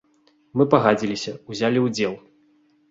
Мы 0.61 0.67
пагадзіліся, 0.71 1.37
узялі 1.53 1.87
ўдзел. 1.87 2.19